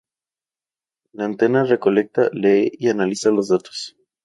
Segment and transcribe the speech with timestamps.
[1.19, 3.95] La antena recolecta, lee y analiza los datos.